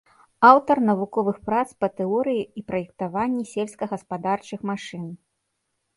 [0.51, 5.05] Аўтар навуковых прац па тэорыі і праектаванні сельскагаспадарчых машын.